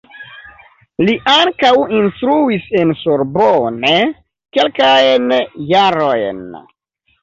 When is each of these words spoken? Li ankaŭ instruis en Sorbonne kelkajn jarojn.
Li 1.09 1.13
ankaŭ 1.33 1.73
instruis 1.99 2.67
en 2.81 2.95
Sorbonne 3.03 3.95
kelkajn 4.57 5.33
jarojn. 5.77 6.47